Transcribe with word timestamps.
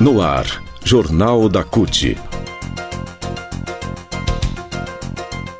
No 0.00 0.22
ar, 0.22 0.62
Jornal 0.84 1.48
da 1.48 1.64
CUT. 1.64 2.16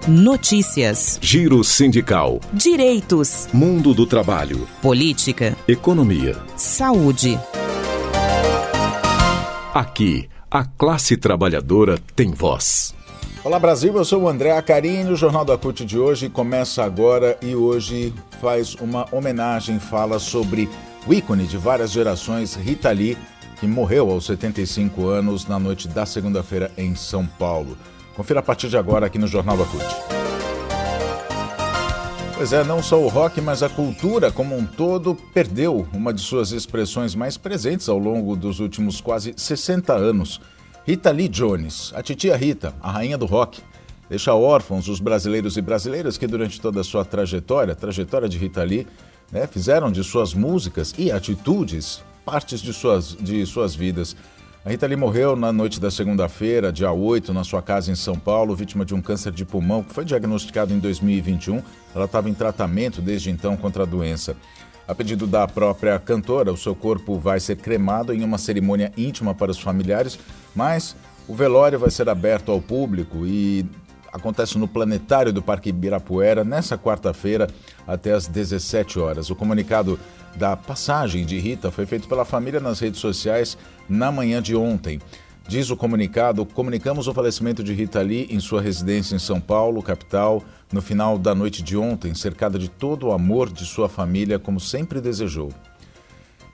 Notícias. 0.06 1.18
Giro 1.20 1.64
sindical. 1.64 2.38
Direitos. 2.52 3.48
Mundo 3.52 3.92
do 3.92 4.06
trabalho. 4.06 4.68
Política. 4.80 5.56
Economia. 5.66 6.36
Saúde. 6.54 7.36
Aqui, 9.74 10.28
a 10.48 10.64
classe 10.64 11.16
trabalhadora 11.16 11.98
tem 12.14 12.30
voz. 12.30 12.94
Olá 13.42 13.58
Brasil, 13.58 13.96
eu 13.96 14.04
sou 14.04 14.22
o 14.22 14.28
André 14.28 14.52
Acarini. 14.52 15.10
O 15.10 15.16
Jornal 15.16 15.44
da 15.44 15.58
CUT 15.58 15.84
de 15.84 15.98
hoje 15.98 16.28
começa 16.28 16.84
agora 16.84 17.36
e 17.42 17.56
hoje 17.56 18.14
faz 18.40 18.76
uma 18.76 19.04
homenagem, 19.10 19.80
fala 19.80 20.20
sobre 20.20 20.68
o 21.08 21.12
ícone 21.12 21.44
de 21.44 21.56
várias 21.56 21.90
gerações, 21.90 22.54
Rita 22.54 22.90
Lee, 22.92 23.16
que 23.58 23.66
morreu 23.66 24.10
aos 24.10 24.26
75 24.26 25.08
anos 25.08 25.46
na 25.46 25.58
noite 25.58 25.88
da 25.88 26.06
segunda-feira 26.06 26.70
em 26.76 26.94
São 26.94 27.26
Paulo. 27.26 27.76
Confira 28.14 28.40
a 28.40 28.42
partir 28.42 28.68
de 28.68 28.76
agora 28.76 29.06
aqui 29.06 29.18
no 29.18 29.26
Jornal 29.26 29.56
da 29.56 29.64
CUT. 29.64 29.84
Pois 32.36 32.52
é, 32.52 32.62
não 32.62 32.80
só 32.80 33.00
o 33.00 33.08
rock, 33.08 33.40
mas 33.40 33.64
a 33.64 33.68
cultura 33.68 34.30
como 34.30 34.56
um 34.56 34.64
todo 34.64 35.16
perdeu 35.34 35.88
uma 35.92 36.14
de 36.14 36.20
suas 36.20 36.52
expressões 36.52 37.16
mais 37.16 37.36
presentes 37.36 37.88
ao 37.88 37.98
longo 37.98 38.36
dos 38.36 38.60
últimos 38.60 39.00
quase 39.00 39.34
60 39.36 39.92
anos. 39.92 40.40
Rita 40.86 41.10
Lee 41.10 41.28
Jones, 41.28 41.92
a 41.96 42.02
titia 42.02 42.36
Rita, 42.36 42.72
a 42.80 42.92
rainha 42.92 43.18
do 43.18 43.26
rock, 43.26 43.60
deixa 44.08 44.32
órfãos 44.34 44.88
os 44.88 45.00
brasileiros 45.00 45.56
e 45.56 45.60
brasileiras 45.60 46.16
que 46.16 46.28
durante 46.28 46.60
toda 46.60 46.80
a 46.80 46.84
sua 46.84 47.04
trajetória, 47.04 47.74
trajetória 47.74 48.28
de 48.28 48.38
Rita 48.38 48.62
Lee, 48.62 48.86
né, 49.32 49.46
fizeram 49.48 49.90
de 49.90 50.04
suas 50.04 50.32
músicas 50.32 50.94
e 50.96 51.10
atitudes 51.10 52.02
partes 52.30 52.60
de 52.60 52.74
suas, 52.74 53.16
de 53.18 53.46
suas 53.46 53.74
vidas. 53.74 54.14
A 54.62 54.68
Rita 54.68 54.86
Lee 54.86 54.96
morreu 54.96 55.34
na 55.34 55.50
noite 55.50 55.80
da 55.80 55.90
segunda-feira, 55.90 56.70
dia 56.70 56.92
8, 56.92 57.32
na 57.32 57.42
sua 57.42 57.62
casa 57.62 57.90
em 57.90 57.94
São 57.94 58.16
Paulo, 58.16 58.54
vítima 58.54 58.84
de 58.84 58.94
um 58.94 59.00
câncer 59.00 59.32
de 59.32 59.46
pulmão 59.46 59.82
que 59.82 59.94
foi 59.94 60.04
diagnosticado 60.04 60.74
em 60.74 60.78
2021. 60.78 61.62
Ela 61.94 62.04
estava 62.04 62.28
em 62.28 62.34
tratamento 62.34 63.00
desde 63.00 63.30
então 63.30 63.56
contra 63.56 63.84
a 63.84 63.86
doença. 63.86 64.36
A 64.86 64.94
pedido 64.94 65.26
da 65.26 65.48
própria 65.48 65.98
cantora, 65.98 66.52
o 66.52 66.56
seu 66.56 66.74
corpo 66.74 67.18
vai 67.18 67.40
ser 67.40 67.56
cremado 67.56 68.12
em 68.12 68.22
uma 68.22 68.36
cerimônia 68.36 68.92
íntima 68.94 69.34
para 69.34 69.50
os 69.50 69.58
familiares, 69.58 70.18
mas 70.54 70.94
o 71.26 71.34
velório 71.34 71.78
vai 71.78 71.90
ser 71.90 72.10
aberto 72.10 72.52
ao 72.52 72.60
público 72.60 73.26
e 73.26 73.64
acontece 74.12 74.58
no 74.58 74.68
planetário 74.68 75.32
do 75.32 75.40
Parque 75.40 75.70
Ibirapuera 75.70 76.44
nessa 76.44 76.76
quarta-feira 76.76 77.48
até 77.86 78.12
às 78.12 78.26
17 78.26 78.98
horas. 78.98 79.30
O 79.30 79.34
comunicado 79.34 79.98
da 80.38 80.56
passagem 80.56 81.26
de 81.26 81.36
Rita 81.38 81.70
foi 81.70 81.84
feito 81.84 82.08
pela 82.08 82.24
família 82.24 82.60
nas 82.60 82.78
redes 82.78 83.00
sociais 83.00 83.58
na 83.88 84.12
manhã 84.12 84.40
de 84.40 84.54
ontem. 84.54 85.00
Diz 85.48 85.68
o 85.68 85.76
comunicado: 85.76 86.46
comunicamos 86.46 87.08
o 87.08 87.12
falecimento 87.12 87.64
de 87.64 87.74
Rita 87.74 88.00
Lee 88.00 88.28
em 88.30 88.38
sua 88.38 88.62
residência 88.62 89.16
em 89.16 89.18
São 89.18 89.40
Paulo, 89.40 89.82
capital, 89.82 90.42
no 90.72 90.80
final 90.80 91.18
da 91.18 91.34
noite 91.34 91.62
de 91.62 91.76
ontem, 91.76 92.14
cercada 92.14 92.58
de 92.58 92.68
todo 92.68 93.08
o 93.08 93.12
amor 93.12 93.50
de 93.50 93.64
sua 93.64 93.88
família, 93.88 94.38
como 94.38 94.60
sempre 94.60 95.00
desejou. 95.00 95.50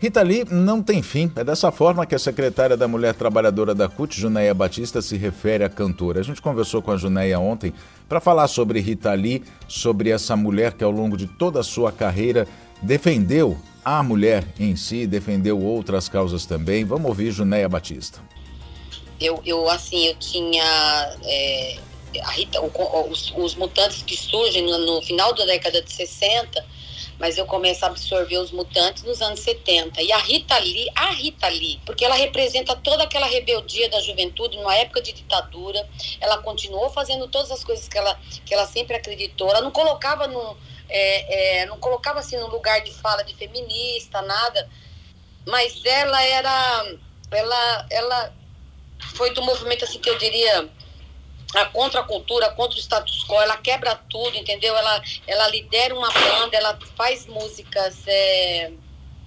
Rita 0.00 0.22
Lee 0.22 0.44
não 0.50 0.82
tem 0.82 1.02
fim. 1.02 1.30
É 1.36 1.44
dessa 1.44 1.70
forma 1.70 2.06
que 2.06 2.14
a 2.14 2.18
secretária 2.18 2.76
da 2.76 2.86
Mulher 2.86 3.14
Trabalhadora 3.14 3.74
da 3.74 3.88
CUT, 3.88 4.18
Junéia 4.18 4.52
Batista, 4.52 5.00
se 5.00 5.16
refere 5.16 5.64
à 5.64 5.68
cantora. 5.68 6.20
A 6.20 6.22
gente 6.22 6.42
conversou 6.42 6.82
com 6.82 6.90
a 6.90 6.96
Junéia 6.96 7.38
ontem 7.38 7.72
para 8.08 8.20
falar 8.20 8.48
sobre 8.48 8.80
Rita 8.80 9.12
Lee, 9.14 9.42
sobre 9.66 10.10
essa 10.10 10.36
mulher 10.36 10.74
que 10.74 10.84
ao 10.84 10.90
longo 10.90 11.16
de 11.16 11.26
toda 11.26 11.60
a 11.60 11.64
sua 11.64 11.90
carreira 11.90 12.46
defendeu 12.82 13.58
a 13.84 14.02
mulher 14.02 14.44
em 14.58 14.74
si, 14.76 15.06
defendeu 15.06 15.60
outras 15.60 16.08
causas 16.08 16.46
também. 16.46 16.84
Vamos 16.84 17.08
ouvir 17.08 17.30
Junéia 17.30 17.68
Batista 17.68 18.22
eu, 19.20 19.40
eu 19.44 19.68
assim, 19.68 20.06
eu 20.06 20.14
tinha 20.16 21.16
é, 21.24 21.78
Rita, 22.32 22.60
o, 22.60 23.10
os, 23.10 23.32
os, 23.36 23.54
mutantes 23.54 24.02
que 24.02 24.16
surgem 24.16 24.62
no, 24.62 24.78
no, 24.78 25.02
final 25.02 25.32
da 25.34 25.44
década 25.44 25.82
de 25.82 25.92
60, 25.92 26.64
mas 27.18 27.38
eu 27.38 27.46
começo 27.46 27.84
a 27.84 27.88
absorver 27.88 28.38
os 28.38 28.52
mutantes 28.52 29.02
nos 29.02 29.20
anos 29.22 29.40
70. 29.40 30.00
E 30.02 30.12
a 30.12 30.18
Rita 30.18 30.58
Lee, 30.58 30.88
a 30.94 31.10
Rita 31.10 31.48
Lee, 31.48 31.80
porque 31.86 32.04
ela 32.04 32.14
representa 32.14 32.76
toda 32.76 33.04
aquela 33.04 33.26
rebeldia 33.26 33.88
da 33.88 34.00
juventude 34.00 34.56
numa 34.56 34.74
época 34.76 35.00
de 35.00 35.12
ditadura, 35.12 35.88
ela 36.20 36.38
continuou 36.38 36.90
fazendo 36.90 37.26
todas 37.28 37.50
as 37.50 37.64
coisas 37.64 37.88
que 37.88 37.98
ela, 37.98 38.18
que 38.44 38.52
ela 38.52 38.66
sempre 38.66 38.96
acreditou, 38.96 39.48
ela 39.48 39.60
não 39.60 39.70
colocava 39.70 40.26
no 40.26 40.56
é, 40.88 41.62
é, 41.62 41.66
não 41.66 41.78
colocava 41.78 42.20
assim 42.20 42.36
no 42.36 42.48
lugar 42.48 42.80
de 42.82 42.92
fala 42.92 43.22
de 43.24 43.34
feminista, 43.34 44.22
nada, 44.22 44.68
mas 45.46 45.84
ela 45.84 46.22
era, 46.22 46.96
ela, 47.30 47.86
ela 47.90 48.34
foi 49.14 49.32
do 49.32 49.42
movimento 49.42 49.84
assim 49.84 49.98
que 49.98 50.10
eu 50.10 50.18
diria 50.18 50.68
a 51.54 51.66
contra 51.66 52.00
a 52.00 52.04
cultura, 52.04 52.50
contra 52.50 52.76
o 52.76 52.80
status 52.80 53.24
quo, 53.24 53.40
ela 53.40 53.56
quebra 53.56 53.94
tudo, 54.08 54.36
entendeu? 54.36 54.76
Ela, 54.76 55.02
ela 55.26 55.48
lidera 55.48 55.94
uma 55.94 56.10
banda, 56.10 56.56
ela 56.56 56.78
faz 56.96 57.26
músicas 57.26 58.02
é, 58.06 58.72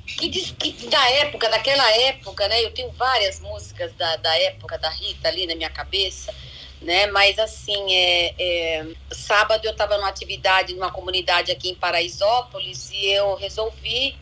que, 0.06 0.30
diz, 0.30 0.52
que 0.52 0.88
da 0.88 1.10
época, 1.12 1.50
daquela 1.50 1.90
época, 1.92 2.48
né? 2.48 2.64
Eu 2.64 2.74
tenho 2.74 2.92
várias 2.92 3.40
músicas 3.40 3.94
da, 3.94 4.16
da 4.18 4.38
época 4.40 4.78
da 4.78 4.90
Rita 4.90 5.28
ali 5.28 5.48
na 5.48 5.56
minha 5.56 5.70
cabeça, 5.70 6.34
né? 6.82 7.08
Mas 7.08 7.40
assim, 7.40 7.94
é, 7.94 8.34
é 8.38 8.88
sábado 9.12 9.66
eu 9.66 9.72
estava 9.72 9.98
numa 9.98 10.10
atividade 10.10 10.74
numa 10.74 10.92
comunidade 10.92 11.52
aqui 11.52 11.70
em 11.70 11.76
Paraisópolis 11.76 12.92
e 12.92 13.08
eu 13.08 13.36
resolvi 13.36 14.16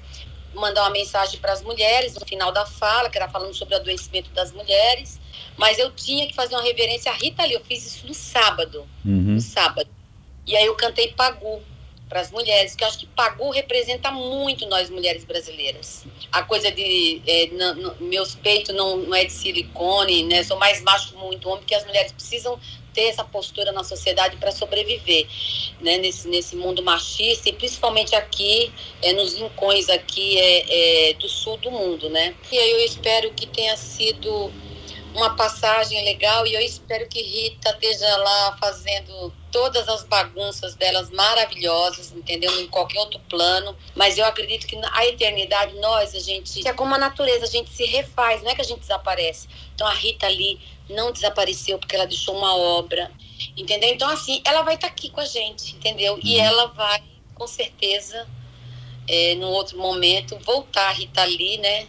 mandar 0.54 0.84
uma 0.84 0.90
mensagem 0.92 1.40
para 1.40 1.52
as 1.52 1.62
mulheres 1.62 2.14
no 2.16 2.26
final 2.26 2.52
da 2.52 2.66
fala, 2.66 3.10
que 3.10 3.18
era 3.18 3.28
falando 3.28 3.54
sobre 3.54 3.76
o 3.76 3.78
adoecimento 3.78 4.30
das 4.32 4.54
mulheres 4.54 5.20
mas 5.58 5.80
eu 5.80 5.92
tinha 5.92 6.28
que 6.28 6.36
fazer 6.36 6.56
uma 6.56 6.64
reverência 6.64 7.12
à 7.12 7.16
Rita 7.16 7.44
Lee. 7.44 7.54
Eu 7.54 7.64
fiz 7.64 7.86
isso 7.86 8.08
no 8.08 8.14
sábado. 8.14 8.86
Uhum. 9.06 9.36
No 9.36 9.42
sábado. 9.42 9.90
E 10.46 10.56
aí 10.56 10.66
eu 10.66 10.76
cantei 10.76 11.10
Pagu 11.14 11.62
para 12.08 12.22
as 12.22 12.32
mulheres, 12.32 12.76
que 12.76 12.84
eu 12.84 12.88
acho 12.88 13.00
que 13.00 13.08
Pagu 13.08 13.50
representa 13.50 14.12
muito 14.12 14.68
nós 14.68 14.90
mulheres 14.90 15.26
brasileiras. 15.26 16.06
A 16.32 16.44
coisa 16.44 16.72
de 16.72 17.22
é, 17.26 17.50
meus 18.00 18.36
peitos 18.36 18.76
não, 18.76 18.98
não 18.98 19.16
é 19.16 19.26
de 19.26 19.32
silicone, 19.32 20.24
né? 20.24 20.44
Sou 20.44 20.58
mais 20.58 20.82
macho 20.82 21.18
muito 21.18 21.48
homem, 21.48 21.60
porque 21.62 21.74
as 21.74 21.86
mulheres 21.86 22.12
precisam 22.12 22.60
ter 22.94 23.10
essa 23.10 23.24
postura 23.24 23.72
na 23.72 23.84
sociedade 23.84 24.38
para 24.38 24.52
sobreviver, 24.52 25.28
né? 25.82 25.98
Nesse, 25.98 26.28
nesse 26.28 26.56
mundo 26.56 26.84
machista 26.84 27.50
e 27.50 27.54
principalmente 27.54 28.16
aqui, 28.16 28.72
é, 29.02 29.12
nos 29.14 29.34
rincões 29.34 29.90
aqui 29.90 30.38
é, 30.38 31.10
é, 31.10 31.14
do 31.14 31.28
sul 31.28 31.58
do 31.58 31.72
mundo, 31.72 32.10
né? 32.10 32.36
E 32.52 32.58
aí 32.58 32.72
eu 32.72 32.86
espero 32.86 33.32
que 33.32 33.48
tenha 33.48 33.76
sido 33.76 34.52
uma 35.16 35.34
passagem 35.36 36.04
legal 36.04 36.46
e 36.46 36.54
eu 36.54 36.60
espero 36.60 37.08
que 37.08 37.22
Rita 37.22 37.70
esteja 37.70 38.18
lá 38.18 38.58
fazendo 38.60 39.34
todas 39.50 39.88
as 39.88 40.04
bagunças 40.04 40.76
delas 40.76 41.10
maravilhosas, 41.10 42.12
entendeu? 42.12 42.52
Em 42.62 42.68
qualquer 42.68 43.00
outro 43.00 43.20
plano, 43.30 43.76
mas 43.96 44.18
eu 44.18 44.26
acredito 44.26 44.68
que 44.68 44.78
a 44.92 45.06
eternidade 45.06 45.74
nós 45.80 46.14
a 46.14 46.20
gente 46.20 46.68
é 46.68 46.74
como 46.74 46.94
a 46.94 46.98
natureza, 46.98 47.46
a 47.46 47.50
gente 47.50 47.70
se 47.70 47.86
refaz, 47.86 48.44
não 48.44 48.52
é 48.52 48.56
que 48.56 48.62
a 48.62 48.66
gente 48.66 48.82
desaparece. 48.82 49.48
Então 49.74 49.88
a 49.88 49.94
Rita 49.94 50.28
ali 50.28 50.60
não 50.90 51.14
desapareceu 51.14 51.80
porque 51.80 51.96
ela 51.96 52.06
deixou 52.06 52.36
uma 52.38 52.54
obra, 52.54 53.10
entendeu? 53.56 53.90
Então 53.94 54.10
assim, 54.10 54.42
ela 54.44 54.64
vai 54.64 54.76
estar 54.76 54.88
tá 54.88 54.94
aqui 54.94 55.10
com 55.10 55.22
a 55.22 55.26
gente, 55.26 55.76
entendeu? 55.76 56.20
E 56.22 56.36
uhum. 56.36 56.44
ela 56.44 56.66
vai 56.68 57.02
com 57.34 57.48
certeza 57.48 58.28
é, 59.08 59.36
num 59.36 59.48
outro 59.48 59.78
momento 59.78 60.38
voltar 60.40 60.90
a 60.90 60.92
Rita 60.92 61.22
ali, 61.22 61.58
né? 61.58 61.88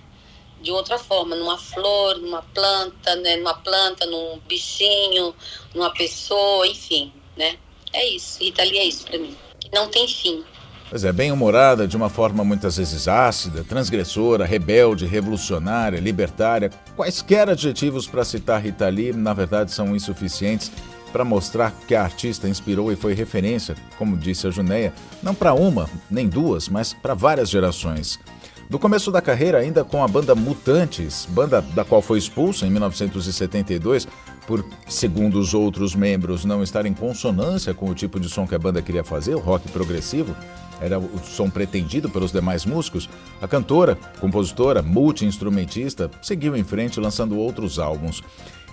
De 0.60 0.70
outra 0.70 0.98
forma, 0.98 1.36
numa 1.36 1.58
flor, 1.58 2.18
numa 2.18 2.42
planta, 2.42 3.16
né, 3.16 3.36
numa 3.36 3.54
planta, 3.54 4.06
num 4.06 4.40
bichinho, 4.48 5.34
numa 5.74 5.90
pessoa, 5.92 6.66
enfim, 6.66 7.12
né? 7.36 7.56
É 7.92 8.06
isso. 8.08 8.38
Rita 8.40 8.62
Lee 8.62 8.78
é 8.78 8.84
isso 8.84 9.04
para 9.04 9.18
mim. 9.18 9.36
Não 9.72 9.88
tem 9.88 10.06
fim. 10.08 10.44
Pois 10.88 11.04
é, 11.04 11.12
bem 11.12 11.32
humorada, 11.32 11.86
de 11.86 11.96
uma 11.96 12.08
forma 12.08 12.44
muitas 12.44 12.76
vezes 12.76 13.08
ácida, 13.08 13.64
transgressora, 13.64 14.44
rebelde, 14.44 15.04
revolucionária, 15.04 15.98
libertária. 15.98 16.70
Quaisquer 16.94 17.48
adjetivos 17.48 18.06
para 18.06 18.24
citar 18.24 18.62
Rita 18.62 18.88
Lee, 18.88 19.12
na 19.12 19.34
verdade, 19.34 19.72
são 19.72 19.96
insuficientes 19.96 20.70
para 21.12 21.24
mostrar 21.24 21.72
que 21.88 21.94
a 21.94 22.02
artista 22.02 22.48
inspirou 22.48 22.92
e 22.92 22.96
foi 22.96 23.14
referência, 23.14 23.74
como 23.98 24.16
disse 24.16 24.46
a 24.46 24.50
Junéia, 24.50 24.92
não 25.22 25.34
para 25.34 25.54
uma, 25.54 25.88
nem 26.10 26.28
duas, 26.28 26.68
mas 26.68 26.92
para 26.92 27.14
várias 27.14 27.50
gerações. 27.50 28.20
No 28.68 28.80
começo 28.80 29.12
da 29.12 29.22
carreira, 29.22 29.58
ainda 29.58 29.84
com 29.84 30.02
a 30.02 30.08
banda 30.08 30.34
Mutantes, 30.34 31.24
banda 31.30 31.62
da 31.62 31.84
qual 31.84 32.02
foi 32.02 32.18
expulsa 32.18 32.66
em 32.66 32.70
1972 32.70 34.08
por, 34.44 34.64
segundo 34.88 35.38
os 35.38 35.54
outros 35.54 35.94
membros, 35.94 36.44
não 36.44 36.64
estar 36.64 36.84
em 36.84 36.92
consonância 36.92 37.72
com 37.72 37.88
o 37.88 37.94
tipo 37.94 38.18
de 38.18 38.28
som 38.28 38.44
que 38.44 38.56
a 38.56 38.58
banda 38.58 38.82
queria 38.82 39.04
fazer, 39.04 39.36
o 39.36 39.38
rock 39.38 39.68
progressivo, 39.70 40.34
era 40.80 40.98
o 40.98 41.20
som 41.22 41.48
pretendido 41.48 42.10
pelos 42.10 42.32
demais 42.32 42.66
músicos, 42.66 43.08
a 43.40 43.46
cantora, 43.46 43.96
compositora, 44.20 44.82
multi-instrumentista, 44.82 46.10
seguiu 46.20 46.56
em 46.56 46.64
frente 46.64 46.98
lançando 46.98 47.38
outros 47.38 47.78
álbuns. 47.78 48.20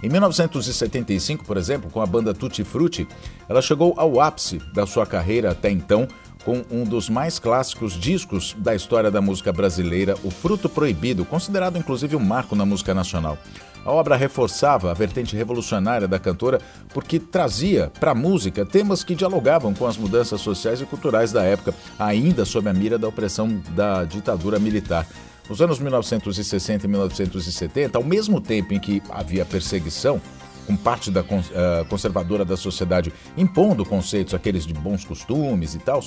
Em 0.02 0.10
1975, 0.10 1.46
por 1.46 1.56
exemplo, 1.56 1.90
com 1.90 2.02
a 2.02 2.06
banda 2.06 2.34
Tutti 2.34 2.64
Frutti, 2.64 3.08
ela 3.48 3.62
chegou 3.62 3.94
ao 3.96 4.20
ápice 4.20 4.60
da 4.74 4.86
sua 4.86 5.06
carreira 5.06 5.52
até 5.52 5.70
então 5.70 6.08
com 6.46 6.64
um 6.70 6.84
dos 6.84 7.10
mais 7.10 7.40
clássicos 7.40 7.94
discos 7.94 8.56
da 8.58 8.76
história 8.76 9.10
da 9.10 9.22
música 9.22 9.52
brasileira, 9.52 10.16
O 10.24 10.30
Fruto 10.30 10.68
Proibido, 10.68 11.26
considerado 11.26 11.78
inclusive 11.78 12.16
um 12.16 12.20
marco 12.20 12.56
na 12.56 12.66
música 12.66 12.94
nacional. 12.94 13.38
A 13.86 13.92
obra 13.92 14.16
reforçava 14.16 14.92
a 14.92 14.94
vertente 14.94 15.36
revolucionária 15.36 16.08
da 16.08 16.18
cantora 16.18 16.62
porque 16.94 17.20
trazia 17.20 17.92
para 18.00 18.12
a 18.12 18.16
música 18.16 18.66
temas 18.66 19.04
que 19.04 19.16
dialogavam 19.16 19.74
com 19.74 19.86
as 19.86 19.98
mudanças 19.98 20.40
sociais 20.40 20.80
e 20.80 20.86
culturais 20.86 21.32
da 21.34 21.44
época, 21.44 21.74
ainda 22.00 22.46
sob 22.46 22.70
a 22.70 22.74
mira 22.74 22.98
da 22.98 23.08
opressão 23.08 23.62
da 23.76 24.06
ditadura 24.06 24.58
militar. 24.58 25.06
Nos 25.50 25.62
anos 25.62 25.80
1960 25.80 26.86
e 26.86 26.90
1970, 26.90 27.98
ao 27.98 28.04
mesmo 28.04 28.40
tempo 28.40 28.74
em 28.74 28.80
que 28.80 29.04
havia 29.10 29.44
perseguição, 29.44 30.22
com 30.66 30.76
parte 30.76 31.12
da 31.12 31.22
uh, 31.22 31.86
conservadora 31.90 32.46
da 32.46 32.58
sociedade 32.58 33.14
impondo 33.38 33.86
conceitos 33.86 34.34
aqueles 34.34 34.66
de 34.66 34.74
bons 34.74 35.06
costumes 35.06 35.76
e 35.76 35.80
tal, 35.80 36.02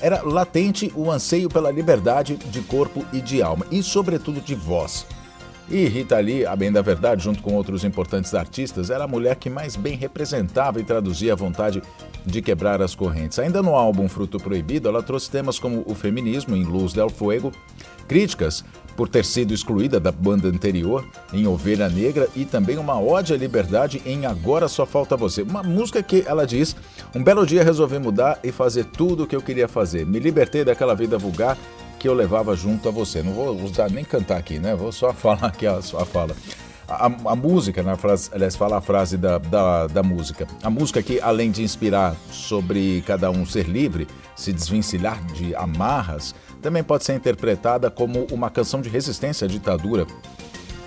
era 0.00 0.22
latente 0.22 0.92
o 0.94 1.10
anseio 1.10 1.48
pela 1.48 1.70
liberdade 1.70 2.36
de 2.36 2.60
corpo 2.62 3.04
e 3.12 3.20
de 3.20 3.42
alma, 3.42 3.66
e 3.70 3.82
sobretudo 3.82 4.40
de 4.40 4.54
voz. 4.54 5.06
E 5.70 5.84
Rita 5.86 6.18
Lee, 6.18 6.46
a 6.46 6.56
bem 6.56 6.72
da 6.72 6.80
verdade, 6.80 7.22
junto 7.22 7.42
com 7.42 7.54
outros 7.54 7.84
importantes 7.84 8.34
artistas, 8.34 8.88
era 8.88 9.04
a 9.04 9.08
mulher 9.08 9.36
que 9.36 9.50
mais 9.50 9.76
bem 9.76 9.96
representava 9.96 10.80
e 10.80 10.84
traduzia 10.84 11.34
a 11.34 11.36
vontade 11.36 11.82
de 12.24 12.40
quebrar 12.40 12.80
as 12.80 12.94
correntes. 12.94 13.38
Ainda 13.38 13.62
no 13.62 13.74
álbum 13.74 14.08
Fruto 14.08 14.38
Proibido, 14.38 14.88
ela 14.88 15.02
trouxe 15.02 15.30
temas 15.30 15.58
como 15.58 15.84
o 15.86 15.94
feminismo 15.94 16.56
em 16.56 16.64
Luz 16.64 16.94
del 16.94 17.10
Fuego, 17.10 17.52
críticas 18.06 18.64
por 18.96 19.08
ter 19.08 19.24
sido 19.24 19.54
excluída 19.54 20.00
da 20.00 20.10
banda 20.10 20.48
anterior 20.48 21.06
em 21.32 21.46
Ovelha 21.46 21.88
Negra 21.88 22.28
e 22.34 22.44
também 22.44 22.78
uma 22.78 22.98
ode 22.98 23.32
à 23.32 23.36
liberdade 23.36 24.02
em 24.04 24.26
Agora 24.26 24.66
Só 24.66 24.86
Falta 24.86 25.16
Você. 25.16 25.42
Uma 25.42 25.62
música 25.62 26.02
que 26.02 26.24
ela 26.26 26.46
diz: 26.46 26.74
Um 27.14 27.22
belo 27.22 27.46
dia 27.46 27.62
resolvi 27.62 27.98
mudar 27.98 28.40
e 28.42 28.50
fazer 28.50 28.86
tudo 28.86 29.22
o 29.22 29.26
que 29.26 29.36
eu 29.36 29.42
queria 29.42 29.68
fazer. 29.68 30.04
Me 30.04 30.18
libertei 30.18 30.64
daquela 30.64 30.94
vida 30.96 31.16
vulgar 31.16 31.56
que 31.98 32.08
eu 32.08 32.14
levava 32.14 32.54
junto 32.56 32.88
a 32.88 32.92
você. 32.92 33.22
Não 33.22 33.32
vou 33.32 33.60
usar 33.62 33.90
nem 33.90 34.04
cantar 34.04 34.38
aqui, 34.38 34.58
né? 34.58 34.74
Vou 34.74 34.92
só 34.92 35.12
falar 35.14 35.46
aqui 35.46 35.66
a 35.66 35.82
sua 35.82 36.04
fala. 36.04 36.34
A, 36.86 37.04
a, 37.04 37.36
música, 37.36 37.82
na 37.82 37.96
frase, 37.96 38.30
aliás, 38.32 38.56
fala 38.56 38.78
a 38.78 38.80
frase 38.80 39.18
da, 39.18 39.36
da, 39.36 39.86
da, 39.88 40.02
música. 40.02 40.46
A 40.62 40.70
música 40.70 41.02
que, 41.02 41.20
além 41.20 41.50
de 41.50 41.62
inspirar 41.62 42.16
sobre 42.30 43.02
cada 43.02 43.30
um 43.30 43.44
ser 43.44 43.68
livre, 43.68 44.08
se 44.34 44.54
desvencilhar 44.54 45.22
de 45.26 45.54
amarras, 45.54 46.34
também 46.62 46.82
pode 46.82 47.04
ser 47.04 47.14
interpretada 47.14 47.90
como 47.90 48.26
uma 48.32 48.48
canção 48.48 48.80
de 48.80 48.88
resistência 48.88 49.44
à 49.44 49.48
ditadura, 49.48 50.06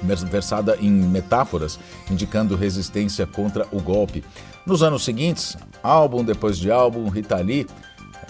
versada 0.01 0.75
em 0.81 0.89
metáforas, 0.89 1.79
indicando 2.09 2.55
resistência 2.55 3.27
contra 3.27 3.67
o 3.71 3.79
golpe. 3.79 4.23
Nos 4.65 4.81
anos 4.81 5.03
seguintes, 5.03 5.55
álbum 5.83 6.23
depois 6.23 6.57
de 6.57 6.71
álbum, 6.71 7.09
Rita 7.09 7.37
Lee 7.37 7.67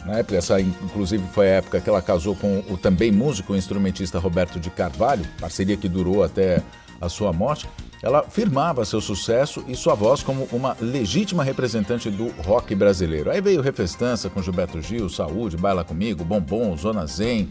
época, 0.07 0.38
essa 0.38 0.59
inclusive 0.59 1.24
foi 1.31 1.48
a 1.48 1.56
época 1.56 1.80
que 1.80 1.89
ela 1.89 2.01
casou 2.01 2.36
com 2.36 2.63
o 2.69 2.77
também 2.77 3.12
músico 3.12 3.56
e 3.56 3.57
instrumentista 3.57 4.19
Roberto 4.19 4.59
de 4.59 4.69
Carvalho, 4.69 5.25
parceria 5.39 5.77
que 5.77 5.88
durou 5.88 6.24
até 6.24 6.62
a 7.00 7.09
sua 7.09 7.33
morte. 7.33 7.68
Ela 8.03 8.24
firmava 8.24 8.83
seu 8.83 9.00
sucesso 9.00 9.63
e 9.68 9.75
sua 9.75 9.94
voz 9.94 10.24
como 10.24 10.48
uma 10.51 10.75
legítima 10.80 11.44
representante 11.44 12.09
do 12.09 12.30
rock 12.44 12.74
brasileiro. 12.74 13.30
Aí 13.30 13.39
veio 13.42 13.62
Refestança 13.62 14.30
com 14.30 14.42
Gilberto 14.42 14.81
Gil, 14.81 15.07
Saúde, 15.07 15.56
Baila 15.56 15.83
Comigo, 15.83 16.24
Bombom, 16.24 16.75
Zona 16.75 17.06
Zen, 17.06 17.50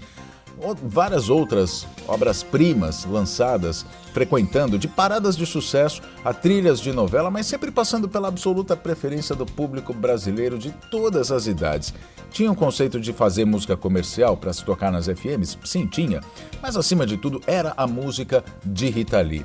várias 0.83 1.29
outras 1.29 1.87
obras-primas 2.07 3.05
lançadas, 3.05 3.87
frequentando 4.13 4.79
de 4.79 4.89
paradas 4.89 5.37
de 5.37 5.47
sucesso 5.47 6.03
a 6.25 6.33
trilhas 6.35 6.81
de 6.81 6.93
novela, 6.93 7.31
mas 7.31 7.47
sempre 7.47 7.71
passando 7.71 8.09
pela 8.09 8.29
absoluta 8.29 8.77
preferência 8.77 9.35
do 9.35 9.47
público 9.47 9.93
brasileiro 9.93 10.59
de 10.59 10.71
todas 10.91 11.31
as 11.31 11.47
idades. 11.47 11.95
Tinha 12.31 12.51
um 12.51 12.55
conceito 12.55 13.01
de 13.01 13.13
fazer 13.13 13.45
música 13.45 13.77
comercial 13.77 14.37
para 14.37 14.53
se 14.53 14.65
tocar 14.65 14.93
nas 14.93 15.07
FMs? 15.07 15.59
Sim, 15.65 15.87
tinha. 15.87 16.21
Mas 16.63 16.77
acima 16.77 17.07
de 17.07 17.17
tudo 17.17 17.41
era 17.47 17.73
a 17.77 17.87
música 17.87 18.45
de 18.65 18.89
Rita 18.89 19.21
Lee. 19.21 19.45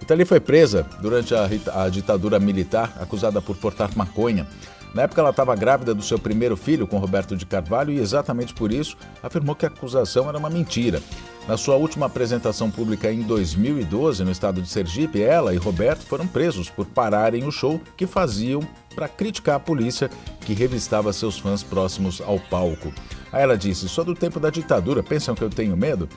Rita 0.00 0.14
Lee 0.14 0.24
foi 0.24 0.40
presa 0.40 0.86
durante 1.00 1.34
a, 1.34 1.48
a 1.82 1.88
ditadura 1.88 2.38
militar, 2.38 2.96
acusada 3.00 3.40
por 3.40 3.56
portar 3.56 3.90
maconha. 3.96 4.46
Na 4.94 5.02
época, 5.02 5.20
ela 5.20 5.30
estava 5.30 5.56
grávida 5.56 5.92
do 5.92 6.02
seu 6.02 6.20
primeiro 6.20 6.56
filho 6.56 6.86
com 6.86 6.98
Roberto 6.98 7.36
de 7.36 7.44
Carvalho 7.44 7.92
e, 7.92 7.98
exatamente 7.98 8.54
por 8.54 8.72
isso, 8.72 8.96
afirmou 9.20 9.56
que 9.56 9.66
a 9.66 9.68
acusação 9.68 10.28
era 10.28 10.38
uma 10.38 10.48
mentira. 10.48 11.02
Na 11.48 11.56
sua 11.56 11.74
última 11.74 12.06
apresentação 12.06 12.70
pública 12.70 13.12
em 13.12 13.20
2012, 13.22 14.22
no 14.22 14.30
estado 14.30 14.62
de 14.62 14.68
Sergipe, 14.68 15.20
ela 15.20 15.52
e 15.52 15.58
Roberto 15.58 16.06
foram 16.06 16.28
presos 16.28 16.70
por 16.70 16.86
pararem 16.86 17.44
o 17.44 17.50
show 17.50 17.80
que 17.96 18.06
faziam 18.06 18.60
para 18.94 19.08
criticar 19.08 19.56
a 19.56 19.60
polícia 19.60 20.08
que 20.42 20.54
revistava 20.54 21.12
seus 21.12 21.40
fãs 21.40 21.64
próximos 21.64 22.22
ao 22.24 22.38
palco. 22.38 22.92
Aí 23.32 23.42
ela 23.42 23.58
disse: 23.58 23.88
Só 23.88 24.04
do 24.04 24.14
tempo 24.14 24.38
da 24.38 24.48
ditadura, 24.48 25.02
pensam 25.02 25.34
que 25.34 25.42
eu 25.42 25.50
tenho 25.50 25.76
medo? 25.76 26.08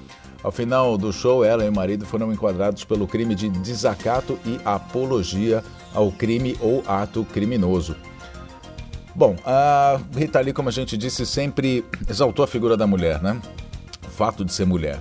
Ao 0.43 0.51
final 0.51 0.97
do 0.99 1.11
show, 1.11 1.43
ela 1.43 1.65
e 1.65 1.69
o 1.69 1.73
marido 1.73 2.05
foram 2.05 2.31
enquadrados 2.31 2.85
pelo 2.85 3.07
crime 3.07 3.33
de 3.33 3.49
desacato 3.49 4.37
e 4.45 4.59
apologia 4.63 5.63
ao 5.95 6.11
crime 6.11 6.55
ou 6.61 6.83
ato 6.87 7.25
criminoso. 7.25 7.95
Bom, 9.17 9.35
a 9.43 9.99
Rita 10.15 10.39
Lee, 10.39 10.53
como 10.53 10.69
a 10.69 10.71
gente 10.71 10.95
disse, 10.95 11.25
sempre 11.25 11.83
exaltou 12.07 12.45
a 12.45 12.47
figura 12.47 12.77
da 12.77 12.85
mulher, 12.85 13.19
né? 13.19 13.41
O 14.05 14.11
fato 14.11 14.45
de 14.45 14.53
ser 14.53 14.63
mulher. 14.63 14.99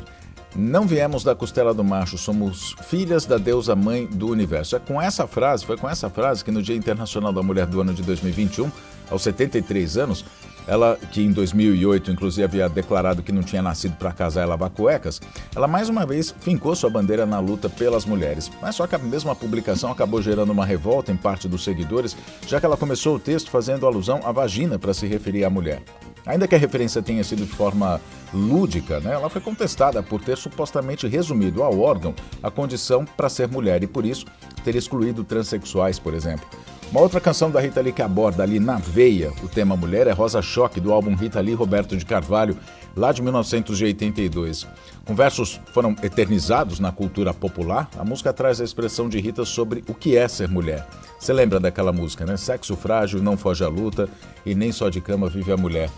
Não 0.54 0.86
viemos 0.86 1.22
da 1.22 1.34
costela 1.34 1.74
do 1.74 1.84
macho, 1.84 2.16
somos 2.16 2.74
filhas 2.84 3.26
da 3.26 3.36
deusa 3.36 3.76
mãe 3.76 4.06
do 4.06 4.30
universo. 4.30 4.74
É 4.74 4.78
com 4.78 4.98
essa 5.02 5.26
frase, 5.26 5.66
foi 5.66 5.76
com 5.76 5.86
essa 5.86 6.08
frase 6.08 6.42
que 6.42 6.50
no 6.50 6.62
Dia 6.62 6.74
Internacional 6.74 7.30
da 7.30 7.42
Mulher 7.42 7.66
do 7.66 7.78
ano 7.78 7.92
de 7.92 8.02
2021, 8.02 8.72
aos 9.10 9.20
73 9.20 9.98
anos, 9.98 10.24
ela 10.66 10.98
que 11.10 11.22
em 11.22 11.32
2008 11.32 12.10
inclusive 12.10 12.44
havia 12.44 12.68
declarado 12.68 13.22
que 13.22 13.32
não 13.32 13.42
tinha 13.42 13.62
nascido 13.62 13.96
para 13.96 14.12
casar 14.12 14.44
e 14.44 14.46
lavar 14.46 14.70
cuecas, 14.70 15.20
ela 15.54 15.68
mais 15.68 15.88
uma 15.88 16.04
vez 16.04 16.34
fincou 16.40 16.74
sua 16.74 16.90
bandeira 16.90 17.24
na 17.24 17.38
luta 17.38 17.68
pelas 17.68 18.04
mulheres. 18.04 18.50
Mas 18.60 18.76
só 18.76 18.86
que 18.86 18.94
a 18.94 18.98
mesma 18.98 19.34
publicação 19.34 19.90
acabou 19.90 20.20
gerando 20.20 20.50
uma 20.50 20.66
revolta 20.66 21.12
em 21.12 21.16
parte 21.16 21.48
dos 21.48 21.64
seguidores, 21.64 22.16
já 22.46 22.60
que 22.60 22.66
ela 22.66 22.76
começou 22.76 23.16
o 23.16 23.20
texto 23.20 23.50
fazendo 23.50 23.86
alusão 23.86 24.20
à 24.24 24.32
vagina 24.32 24.78
para 24.78 24.94
se 24.94 25.06
referir 25.06 25.44
à 25.44 25.50
mulher. 25.50 25.82
Ainda 26.26 26.48
que 26.48 26.56
a 26.56 26.58
referência 26.58 27.00
tenha 27.00 27.22
sido 27.22 27.46
de 27.46 27.52
forma 27.52 28.00
lúdica, 28.34 28.98
né, 28.98 29.12
ela 29.12 29.30
foi 29.30 29.40
contestada 29.40 30.02
por 30.02 30.20
ter 30.20 30.36
supostamente 30.36 31.06
resumido 31.06 31.62
ao 31.62 31.78
órgão 31.78 32.12
a 32.42 32.50
condição 32.50 33.04
para 33.04 33.28
ser 33.28 33.46
mulher 33.46 33.84
e, 33.84 33.86
por 33.86 34.04
isso, 34.04 34.26
ter 34.64 34.74
excluído 34.74 35.22
transexuais, 35.22 36.00
por 36.00 36.12
exemplo. 36.12 36.44
Uma 36.90 37.00
outra 37.00 37.20
canção 37.20 37.50
da 37.50 37.60
Rita 37.60 37.80
Lee 37.80 37.92
que 37.92 38.00
aborda 38.00 38.44
ali 38.44 38.60
na 38.60 38.78
veia 38.78 39.32
o 39.42 39.48
tema 39.48 39.76
mulher 39.76 40.06
é 40.06 40.12
Rosa 40.12 40.40
Choque, 40.40 40.80
do 40.80 40.92
álbum 40.92 41.14
Rita 41.16 41.40
Lee 41.40 41.52
Roberto 41.52 41.96
de 41.96 42.06
Carvalho, 42.06 42.56
lá 42.96 43.10
de 43.10 43.20
1982. 43.22 44.66
Com 45.04 45.14
versos 45.14 45.60
foram 45.72 45.96
eternizados 46.02 46.78
na 46.78 46.92
cultura 46.92 47.34
popular, 47.34 47.90
a 47.98 48.04
música 48.04 48.32
traz 48.32 48.60
a 48.60 48.64
expressão 48.64 49.08
de 49.08 49.20
Rita 49.20 49.44
sobre 49.44 49.82
o 49.88 49.94
que 49.94 50.16
é 50.16 50.28
ser 50.28 50.48
mulher. 50.48 50.86
Você 51.18 51.32
lembra 51.32 51.58
daquela 51.58 51.92
música, 51.92 52.24
né? 52.24 52.36
Sexo 52.36 52.76
frágil, 52.76 53.20
não 53.20 53.36
foge 53.36 53.64
à 53.64 53.68
luta 53.68 54.08
e 54.44 54.54
nem 54.54 54.70
só 54.70 54.88
de 54.88 55.00
cama 55.00 55.28
vive 55.28 55.50
a 55.50 55.56
mulher. 55.56 55.90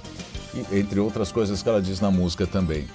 E, 0.55 0.79
entre 0.79 0.99
outras 0.99 1.31
coisas 1.31 1.63
que 1.63 1.69
ela 1.69 1.83
diz 1.83 2.01
na 2.01 2.11
música 2.11 2.47
também. 2.47 2.87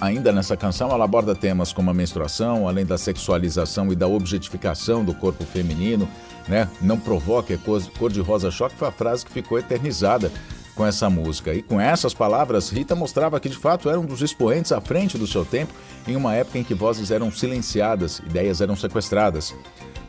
Ainda 0.00 0.32
nessa 0.32 0.56
canção, 0.56 0.90
ela 0.90 1.04
aborda 1.04 1.34
temas 1.34 1.72
como 1.72 1.90
a 1.90 1.94
menstruação, 1.94 2.66
além 2.66 2.84
da 2.84 2.98
sexualização 2.98 3.92
e 3.92 3.96
da 3.96 4.06
objetificação 4.06 5.04
do 5.04 5.14
corpo 5.14 5.44
feminino. 5.44 6.08
Né? 6.48 6.68
Não 6.80 6.98
provoque 6.98 7.56
cor 7.58 8.10
de 8.10 8.20
rosa 8.20 8.50
choque 8.50 8.76
foi 8.76 8.88
a 8.88 8.92
frase 8.92 9.24
que 9.24 9.32
ficou 9.32 9.58
eternizada 9.58 10.30
com 10.74 10.84
essa 10.84 11.08
música. 11.08 11.54
E 11.54 11.62
com 11.62 11.80
essas 11.80 12.12
palavras, 12.12 12.68
Rita 12.70 12.94
mostrava 12.94 13.38
que 13.38 13.48
de 13.48 13.56
fato 13.56 13.88
era 13.88 13.98
um 13.98 14.04
dos 14.04 14.20
expoentes 14.22 14.72
à 14.72 14.80
frente 14.80 15.16
do 15.16 15.26
seu 15.26 15.44
tempo, 15.44 15.72
em 16.06 16.16
uma 16.16 16.34
época 16.34 16.58
em 16.58 16.64
que 16.64 16.74
vozes 16.74 17.10
eram 17.10 17.30
silenciadas, 17.30 18.18
ideias 18.18 18.60
eram 18.60 18.76
sequestradas. 18.76 19.54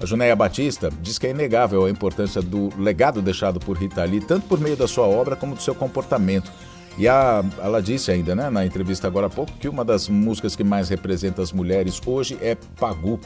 A 0.01 0.05
Junéia 0.05 0.35
Batista 0.35 0.91
diz 1.01 1.17
que 1.17 1.27
é 1.27 1.29
inegável 1.29 1.85
a 1.85 1.89
importância 1.89 2.41
do 2.41 2.69
legado 2.77 3.21
deixado 3.21 3.59
por 3.59 3.77
Rita 3.77 4.03
Lee, 4.03 4.19
tanto 4.19 4.45
por 4.47 4.59
meio 4.59 4.75
da 4.75 4.87
sua 4.87 5.07
obra 5.07 5.35
como 5.35 5.55
do 5.55 5.61
seu 5.61 5.73
comportamento. 5.73 6.51
E 6.97 7.07
a, 7.07 7.43
ela 7.61 7.81
disse 7.81 8.11
ainda, 8.11 8.35
né, 8.35 8.49
na 8.49 8.65
entrevista 8.65 9.07
agora 9.07 9.27
há 9.27 9.29
pouco, 9.29 9.51
que 9.53 9.67
uma 9.67 9.83
das 9.83 10.07
músicas 10.07 10.55
que 10.55 10.63
mais 10.63 10.89
representa 10.89 11.41
as 11.41 11.51
mulheres 11.51 12.01
hoje 12.05 12.37
é 12.41 12.55
Pagu. 12.55 13.19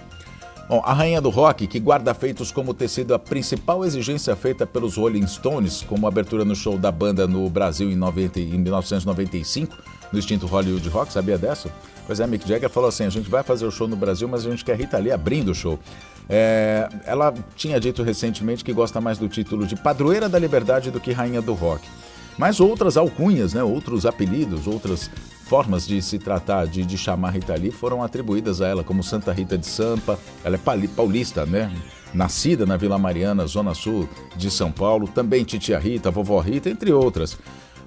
Bom, 0.67 0.83
a 0.85 0.93
rainha 0.93 1.19
do 1.19 1.29
rock, 1.29 1.65
que 1.65 1.79
guarda 1.79 2.13
feitos 2.13 2.51
como 2.51 2.75
ter 2.75 2.88
sido 2.88 3.15
a 3.15 3.19
principal 3.19 3.83
exigência 3.83 4.35
feita 4.35 4.67
pelos 4.67 4.97
Rolling 4.97 5.25
Stones, 5.25 5.81
como 5.81 6.05
abertura 6.05 6.45
no 6.45 6.55
show 6.55 6.77
da 6.77 6.91
banda 6.91 7.27
no 7.27 7.49
Brasil 7.49 7.89
em, 7.89 7.95
90, 7.95 8.39
em 8.39 8.57
1995, 8.59 9.75
no 10.13 10.19
extinto 10.19 10.45
Hollywood 10.45 10.88
Rock, 10.89 11.11
sabia 11.11 11.39
dessa? 11.39 11.71
Pois 12.05 12.19
é, 12.19 12.27
Mick 12.27 12.47
Jagger 12.47 12.69
falou 12.69 12.89
assim: 12.89 13.03
a 13.03 13.09
gente 13.09 13.29
vai 13.29 13.41
fazer 13.41 13.65
o 13.65 13.71
show 13.71 13.88
no 13.88 13.95
Brasil, 13.95 14.27
mas 14.27 14.45
a 14.45 14.49
gente 14.49 14.63
quer 14.63 14.75
Rita 14.77 14.97
Lee 14.97 15.11
abrindo 15.11 15.49
o 15.49 15.55
show. 15.55 15.79
É, 16.27 16.88
ela 17.05 17.33
tinha 17.55 17.79
dito 17.79 18.03
recentemente 18.03 18.63
que 18.63 18.71
gosta 18.71 19.01
mais 19.01 19.17
do 19.17 19.27
título 19.27 19.65
de 19.65 19.75
Padroeira 19.75 20.29
da 20.29 20.38
Liberdade 20.38 20.91
do 20.91 20.99
que 20.99 21.11
Rainha 21.11 21.41
do 21.41 21.53
Rock. 21.53 21.88
Mas 22.39 22.62
outras 22.62 22.96
alcunhas, 22.96 23.53
né, 23.53 23.62
outros 23.62 24.05
apelidos, 24.05 24.65
outras 24.65 25.12
formas 25.43 25.86
de 25.86 26.01
se 26.01 26.17
tratar, 26.17 26.67
de, 26.67 26.86
de 26.86 26.98
chamar 26.98 27.31
Rita 27.31 27.53
Lee 27.53 27.69
foram 27.69 28.01
atribuídas 28.01 28.62
a 28.62 28.67
ela, 28.69 28.81
como 28.81 29.03
Santa 29.03 29.34
Rita 29.34 29.58
de 29.58 29.67
Sampa. 29.67 30.17
Ela 30.41 30.55
é 30.55 30.88
paulista, 30.88 31.46
né? 31.46 31.69
Nascida 32.13 32.65
na 32.65 32.77
Vila 32.77 32.98
Mariana, 32.98 33.46
zona 33.46 33.74
sul 33.74 34.08
de 34.38 34.50
São 34.50 34.72
Paulo. 34.72 35.05
Também 35.05 35.43
Titia 35.43 35.77
Rita, 35.77 36.10
Vovó 36.10 36.39
Rita, 36.39 36.69
entre 36.69 36.93
outras. 36.93 37.38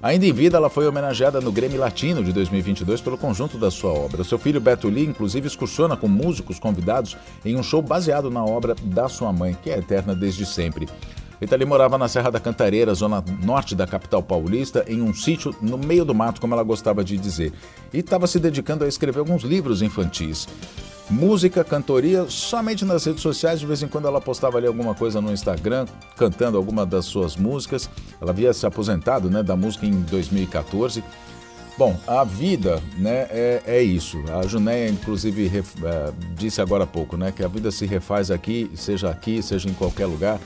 Ainda 0.03 0.27
em 0.27 0.33
vida, 0.33 0.57
ela 0.57 0.69
foi 0.69 0.85
homenageada 0.85 1.41
no 1.41 1.51
Grêmio 1.51 1.79
Latino 1.79 2.23
de 2.23 2.31
2022 2.31 3.01
pelo 3.01 3.17
conjunto 3.17 3.57
da 3.57 3.71
sua 3.71 3.91
obra. 3.91 4.23
Seu 4.23 4.37
filho 4.37 4.61
Beto 4.61 4.87
Lee, 4.87 5.07
inclusive, 5.07 5.47
excursiona 5.47 5.97
com 5.97 6.07
músicos 6.07 6.59
convidados 6.59 7.17
em 7.43 7.55
um 7.55 7.63
show 7.63 7.81
baseado 7.81 8.29
na 8.29 8.45
obra 8.45 8.75
da 8.83 9.09
sua 9.09 9.33
mãe, 9.33 9.57
que 9.63 9.71
é 9.71 9.79
eterna 9.79 10.13
desde 10.13 10.45
sempre. 10.45 10.87
Rita 11.43 11.57
Lee 11.57 11.65
morava 11.65 11.97
na 11.97 12.07
Serra 12.07 12.31
da 12.31 12.39
Cantareira, 12.39 12.93
zona 12.93 13.21
norte 13.43 13.75
da 13.75 13.85
capital 13.85 14.23
paulista, 14.23 14.85
em 14.87 15.01
um 15.01 15.13
sítio 15.13 15.53
no 15.61 15.77
meio 15.77 16.05
do 16.05 16.15
mato, 16.15 16.39
como 16.39 16.53
ela 16.53 16.63
gostava 16.63 17.03
de 17.03 17.17
dizer, 17.17 17.51
e 17.91 17.99
estava 17.99 18.27
se 18.27 18.39
dedicando 18.39 18.85
a 18.85 18.87
escrever 18.87 19.19
alguns 19.19 19.43
livros 19.43 19.81
infantis 19.81 20.47
música, 21.09 21.65
cantoria, 21.65 22.25
somente 22.29 22.85
nas 22.85 23.03
redes 23.03 23.21
sociais. 23.21 23.59
De 23.59 23.65
vez 23.65 23.83
em 23.83 23.89
quando 23.89 24.07
ela 24.07 24.21
postava 24.21 24.57
ali 24.57 24.65
alguma 24.65 24.95
coisa 24.95 25.19
no 25.19 25.33
Instagram, 25.33 25.85
cantando 26.15 26.57
alguma 26.57 26.85
das 26.85 27.03
suas 27.03 27.35
músicas. 27.35 27.89
Ela 28.21 28.31
havia 28.31 28.53
se 28.53 28.65
aposentado 28.65 29.29
né, 29.29 29.43
da 29.43 29.55
música 29.55 29.85
em 29.85 30.01
2014. 30.01 31.03
Bom, 31.77 31.99
a 32.07 32.23
vida 32.23 32.81
né, 32.97 33.27
é, 33.29 33.61
é 33.65 33.83
isso. 33.83 34.23
A 34.33 34.47
Junéia, 34.47 34.89
inclusive, 34.89 35.45
ref, 35.45 35.75
é, 35.83 36.13
disse 36.35 36.61
agora 36.61 36.85
há 36.85 36.87
pouco 36.87 37.17
né, 37.17 37.33
que 37.35 37.43
a 37.43 37.49
vida 37.49 37.69
se 37.69 37.85
refaz 37.85 38.31
aqui, 38.31 38.71
seja 38.73 39.09
aqui, 39.09 39.43
seja 39.43 39.69
em 39.69 39.73
qualquer 39.73 40.05
lugar. 40.05 40.39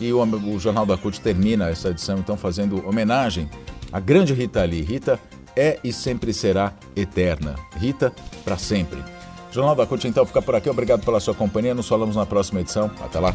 E 0.00 0.12
o, 0.12 0.22
o 0.22 0.58
Jornal 0.58 0.86
da 0.86 0.96
CUT 0.96 1.20
termina 1.20 1.68
essa 1.68 1.88
edição, 1.88 2.18
então, 2.18 2.36
fazendo 2.36 2.86
homenagem 2.88 3.48
à 3.92 3.98
grande 3.98 4.32
Rita 4.32 4.62
Lee. 4.64 4.82
Rita 4.82 5.18
é 5.56 5.78
e 5.82 5.92
sempre 5.92 6.32
será 6.32 6.72
eterna. 6.94 7.54
Rita, 7.76 8.12
para 8.44 8.56
sempre. 8.56 9.02
Jornal 9.50 9.74
da 9.74 9.86
CUT, 9.86 10.06
então, 10.06 10.24
fica 10.24 10.40
por 10.40 10.54
aqui. 10.54 10.70
Obrigado 10.70 11.04
pela 11.04 11.20
sua 11.20 11.34
companhia. 11.34 11.74
Nos 11.74 11.88
falamos 11.88 12.16
na 12.16 12.26
próxima 12.26 12.60
edição. 12.60 12.90
Até 13.00 13.18
lá. 13.18 13.34